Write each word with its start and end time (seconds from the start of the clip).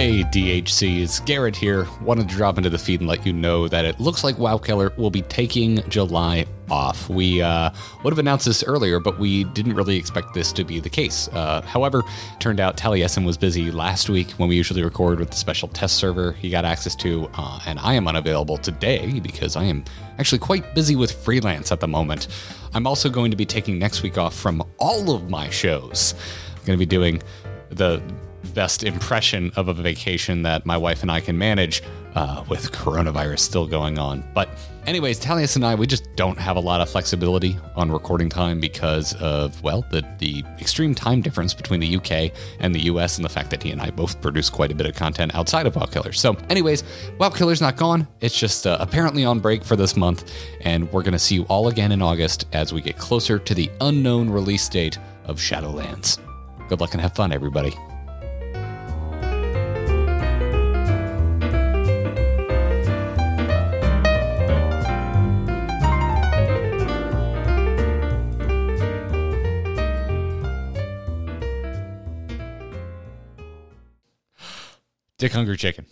DHCs. 0.00 1.26
Garrett 1.26 1.54
here. 1.54 1.86
Wanted 2.00 2.26
to 2.30 2.34
drop 2.34 2.56
into 2.56 2.70
the 2.70 2.78
feed 2.78 3.00
and 3.00 3.08
let 3.08 3.26
you 3.26 3.34
know 3.34 3.68
that 3.68 3.84
it 3.84 4.00
looks 4.00 4.24
like 4.24 4.38
WoW 4.38 4.56
Killer 4.56 4.94
will 4.96 5.10
be 5.10 5.20
taking 5.20 5.86
July 5.90 6.46
off. 6.70 7.10
We 7.10 7.42
uh, 7.42 7.70
would 8.02 8.10
have 8.10 8.18
announced 8.18 8.46
this 8.46 8.64
earlier, 8.64 8.98
but 8.98 9.18
we 9.18 9.44
didn't 9.44 9.74
really 9.74 9.98
expect 9.98 10.32
this 10.32 10.52
to 10.52 10.64
be 10.64 10.80
the 10.80 10.88
case. 10.88 11.28
Uh, 11.28 11.60
however, 11.60 12.02
turned 12.38 12.60
out 12.60 12.78
Taliesin 12.78 13.26
was 13.26 13.36
busy 13.36 13.70
last 13.70 14.08
week 14.08 14.30
when 14.32 14.48
we 14.48 14.56
usually 14.56 14.82
record 14.82 15.18
with 15.18 15.30
the 15.30 15.36
special 15.36 15.68
test 15.68 15.96
server 15.96 16.32
he 16.32 16.48
got 16.48 16.64
access 16.64 16.94
to, 16.96 17.28
uh, 17.34 17.60
and 17.66 17.78
I 17.78 17.92
am 17.92 18.08
unavailable 18.08 18.56
today 18.56 19.20
because 19.20 19.54
I 19.54 19.64
am 19.64 19.84
actually 20.18 20.38
quite 20.38 20.74
busy 20.74 20.96
with 20.96 21.12
freelance 21.12 21.72
at 21.72 21.80
the 21.80 21.88
moment. 21.88 22.28
I'm 22.72 22.86
also 22.86 23.10
going 23.10 23.32
to 23.32 23.36
be 23.36 23.44
taking 23.44 23.78
next 23.78 24.02
week 24.02 24.16
off 24.16 24.34
from 24.34 24.62
all 24.78 25.14
of 25.14 25.28
my 25.28 25.50
shows. 25.50 26.14
I'm 26.56 26.64
going 26.64 26.78
to 26.78 26.82
be 26.82 26.86
doing 26.86 27.22
the 27.68 28.02
best 28.54 28.82
impression 28.82 29.52
of 29.56 29.68
a 29.68 29.74
vacation 29.74 30.42
that 30.42 30.66
my 30.66 30.76
wife 30.76 31.02
and 31.02 31.10
I 31.10 31.20
can 31.20 31.36
manage 31.38 31.82
uh, 32.14 32.44
with 32.48 32.72
coronavirus 32.72 33.40
still 33.40 33.66
going 33.66 33.98
on. 33.98 34.24
But, 34.34 34.48
anyways, 34.86 35.20
Taliesin 35.20 35.56
and 35.56 35.66
I, 35.66 35.74
we 35.74 35.86
just 35.86 36.04
don't 36.16 36.38
have 36.38 36.56
a 36.56 36.60
lot 36.60 36.80
of 36.80 36.90
flexibility 36.90 37.56
on 37.76 37.90
recording 37.90 38.28
time 38.28 38.60
because 38.60 39.14
of, 39.14 39.62
well, 39.62 39.84
the, 39.90 40.04
the 40.18 40.44
extreme 40.58 40.94
time 40.94 41.20
difference 41.20 41.54
between 41.54 41.80
the 41.80 41.96
UK 41.96 42.32
and 42.58 42.74
the 42.74 42.80
US 42.82 43.16
and 43.16 43.24
the 43.24 43.28
fact 43.28 43.50
that 43.50 43.62
he 43.62 43.70
and 43.70 43.80
I 43.80 43.90
both 43.90 44.20
produce 44.20 44.50
quite 44.50 44.72
a 44.72 44.74
bit 44.74 44.86
of 44.86 44.94
content 44.94 45.34
outside 45.34 45.66
of 45.66 45.76
WoW 45.76 45.86
Killer. 45.86 46.12
So, 46.12 46.36
anyways, 46.48 46.82
WoW 47.18 47.30
Killer's 47.30 47.60
not 47.60 47.76
gone. 47.76 48.08
It's 48.20 48.38
just 48.38 48.66
uh, 48.66 48.76
apparently 48.80 49.24
on 49.24 49.38
break 49.38 49.64
for 49.64 49.76
this 49.76 49.96
month. 49.96 50.32
And 50.62 50.90
we're 50.92 51.02
going 51.02 51.12
to 51.12 51.18
see 51.18 51.36
you 51.36 51.44
all 51.44 51.68
again 51.68 51.92
in 51.92 52.02
August 52.02 52.46
as 52.52 52.72
we 52.72 52.80
get 52.80 52.98
closer 52.98 53.38
to 53.38 53.54
the 53.54 53.70
unknown 53.80 54.30
release 54.30 54.68
date 54.68 54.98
of 55.24 55.38
Shadowlands. 55.38 56.18
Good 56.68 56.80
luck 56.80 56.92
and 56.92 57.00
have 57.00 57.14
fun, 57.14 57.32
everybody. 57.32 57.74
Dick 75.20 75.32
Hungry 75.32 75.58
Chicken. 75.58 75.84